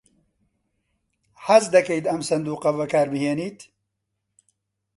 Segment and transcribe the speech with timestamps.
[1.47, 3.59] حەز دەکەیت ئەم سندووقە بەکاربهێنیت؟